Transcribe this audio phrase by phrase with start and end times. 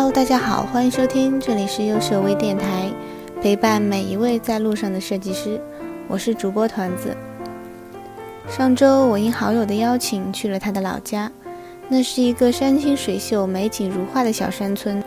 [0.00, 2.90] Hello，大家好，欢迎收听，这里是优设微电台，
[3.42, 5.60] 陪伴每一位在路上的设计师，
[6.08, 7.14] 我是主播团子。
[8.48, 11.30] 上周我应好友的邀请去了他的老家，
[11.86, 15.04] 那是一个山清水秀、美景如画的小山村，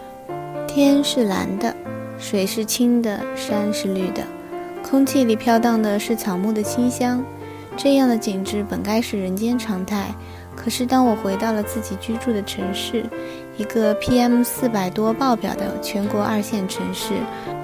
[0.68, 1.76] 天是蓝的，
[2.20, 4.22] 水是清的，山是绿的，
[4.88, 7.26] 空气里飘荡的是草木的清香，
[7.76, 10.14] 这样的景致本该是人间常态。
[10.56, 13.04] 可是，当我回到了自己居住的城市，
[13.56, 17.14] 一个 PM 四百多爆表的全国二线城市，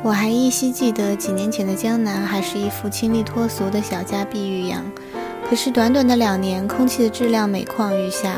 [0.04, 4.84] 我还依稀记得几年前的江南还是一副清丽脱俗的小家碧玉样。
[5.50, 8.36] 可是，短短的两年，空气的质量每况愈下。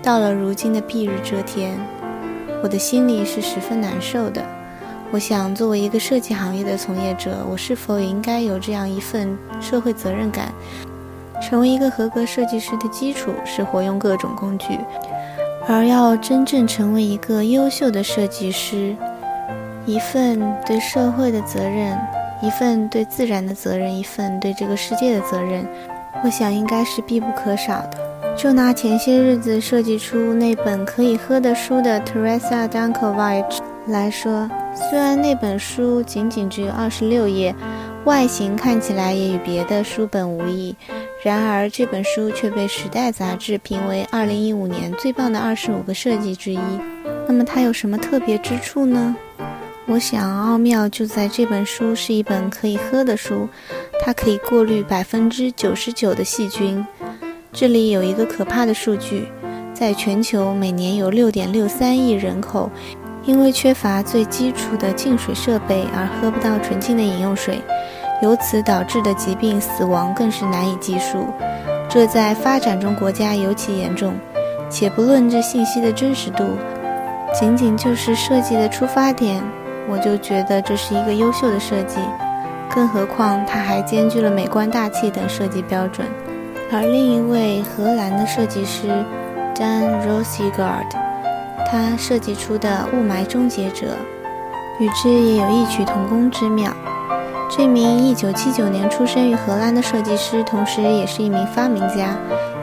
[0.00, 1.76] 到了如今的蔽日遮天，
[2.62, 4.40] 我的心里是十分难受的。
[5.10, 10.52] 我想，作为一个设计行业的从业者，我是否也应该有这样一份社会责任感？
[11.42, 14.78] 成为一个合格设计师的基础是活用各种工具，
[15.66, 18.94] 而要真正成为一个优秀的设计师，
[19.86, 21.98] 一份对社会的责任，
[22.42, 25.66] 一份对自然的责任，一份对这个世界的责任，
[26.22, 27.98] 我想应该是必不可少的。
[28.36, 37.54] 就拿前些日子设计出那本可以喝的书的 Teresa Dankovic 来说，虽然那本书仅仅只有二十六页，
[38.04, 40.74] 外形看起来也与别的书本无异。
[41.24, 46.58] 然而，这本书却被《时代》杂志评为2015年最棒的25个设计之一。
[47.26, 49.16] 那么，它有什么特别之处呢？
[49.86, 53.48] 我想，奥妙就在这本书是一本可以喝的书，
[54.04, 56.86] 它可以过滤百分之九十九的细菌。
[57.54, 59.26] 这里有一个可怕的数据：
[59.72, 62.70] 在全球，每年有6.63亿人口
[63.24, 67.62] 因为缺乏最基础的净水设备而喝不到纯净的饮用水。
[68.24, 71.26] 由此导致的疾病死亡更是难以计数，
[71.90, 74.14] 这在发展中国家尤其严重。
[74.70, 76.42] 且不论这信息的真实度，
[77.38, 79.42] 仅仅就是设计的出发点，
[79.90, 81.98] 我就觉得这是一个优秀的设计。
[82.74, 86.06] 更何况它还兼具了美观大气等设计标准。
[86.72, 88.88] 而另一位荷兰的设计师
[89.54, 90.86] Dan Rosigard，
[91.70, 93.88] 他设计出的雾霾终结者，
[94.80, 96.72] 与之也有异曲同工之妙。
[97.50, 102.16] 这名1979年出生于荷兰的设计师，同时也是一名发明家。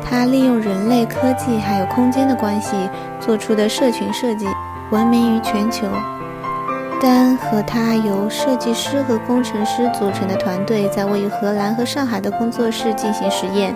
[0.03, 2.75] 他利用人类、科技还有空间的关系
[3.19, 4.46] 做出的社群设计，
[4.92, 5.88] 闻名于全球。
[7.00, 13.74] 丹和他由设计师和工程师组成的团队，在位于荷兰和上海的工作室进行实验。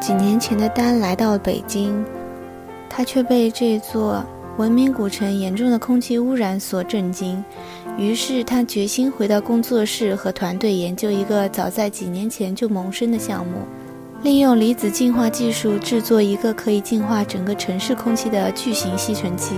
[0.00, 2.04] 几年前的丹来到北京，
[2.90, 4.22] 他却被这座
[4.56, 7.42] 文明古城严重的空气污染所震惊。
[7.96, 13.52] 于是他决心回到工作室和团队研究一个早在几年前就萌生的项目，
[14.22, 19.54] 利用离子净化技术制作一个可以净化整个城市空气的巨型吸尘器。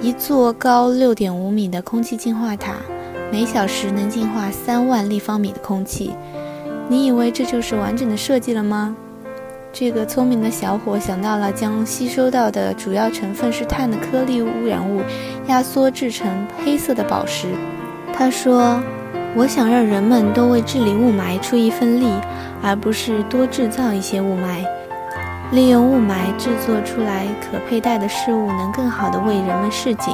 [0.00, 2.76] 一座高六点五米的空气净化塔，
[3.30, 6.12] 每小时能净化三万立方米的空气。
[6.88, 8.96] 你以为这就是完整的设计了吗？
[9.72, 15.00] 这个聪明的小伙想到了将吸收到的主要成分是碳的颗粒污染物
[15.46, 16.26] 压缩制成
[16.64, 17.46] 黑色的宝石。
[18.12, 18.82] 他说
[19.36, 22.10] ：“我想让人们都为治理雾霾出一份力，
[22.60, 24.66] 而不是多制造一些雾霾。
[25.52, 30.12] 利用雾霾制作出来可佩戴的事物，能更好地为人们示警。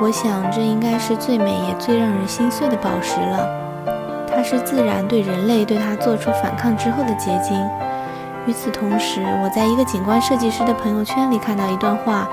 [0.00, 3.48] 我想这应该是最美也最让人心碎的宝石了。
[4.30, 7.58] 它是自然对人类对它做出反抗之后的结晶。”
[8.48, 12.26] 与此同时，我在一个景观设计师的朋友圈里看到一段话。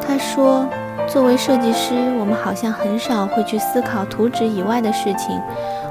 [0.00, 0.68] 他说
[1.06, 5.40] ：“作为设计师，我们好像很少会去思考图纸以外的事情。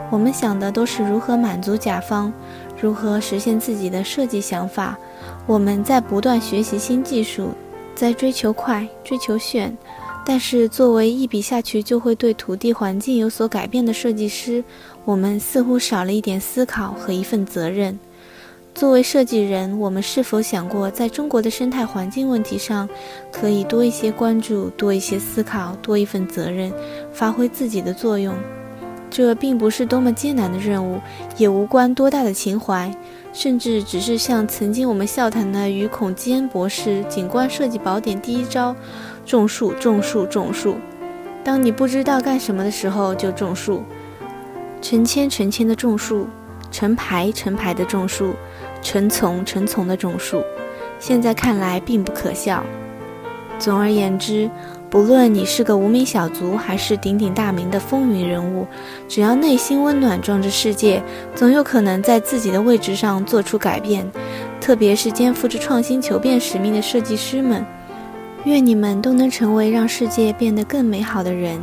[0.10, 2.32] 我们想的都是如何满足甲方，
[2.78, 4.98] 如何实现自己的设计想法。
[5.48, 7.52] 我们在不断学习新技术，
[7.96, 9.74] 在追求快、追求炫。
[10.26, 14.62] 但是，作为一笔下去就会对土地环境有所改变的设计师，
[15.06, 17.98] 我们似乎少了一点思考和一份责任。”
[18.76, 22.90] 作为设计人，我们是否想过，在中国的生态环境问题上，
[23.32, 26.74] 可以多一些关注，多一些思考，多一份责任，
[27.14, 28.36] 发挥自己的作用？
[29.10, 31.00] 这并不是多么艰难的任务，
[31.38, 32.94] 也无关多大的情怀，
[33.32, 38.76] 甚至只是像曾经我们笑谈的与孔基恩博士《景观设计宝典》第一招：
[39.26, 40.76] 种树，种树，种树。
[41.46, 43.84] 当你不知道干什么的时候，就种树，
[44.82, 46.28] 成千成千的种树，
[46.70, 48.34] 成排成排的种树。
[48.86, 50.44] 成丛成丛的种树，
[51.00, 52.64] 现在看来并不可笑。
[53.58, 54.48] 总而言之，
[54.92, 58.68] 不论你是个无名小卒，还是鼎鼎大名的风云人物，
[59.08, 61.02] 只要内心温暖，壮着世界，
[61.34, 64.06] 总有可能在自己的位置上做出改变。
[64.62, 67.66] 特别是肩负着创新求变使命的设计师们，
[68.44, 71.60] 愿你们都能成为让世界变得更美好的人。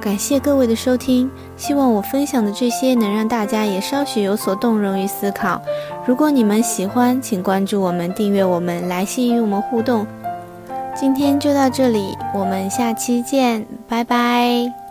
[0.00, 5.60] 感谢各位的收听，希望我分享的这些能让大家也稍许有所动容与思考。
[6.06, 10.06] 如果你们喜欢，请关注我们、订阅我们、来信与我们互动。
[10.94, 14.85] 今天就到这里，我们下期见，拜拜。